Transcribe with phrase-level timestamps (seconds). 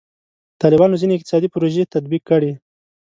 [0.61, 2.51] طالبانو ځینې اقتصادي پروژې تطبیق کړي.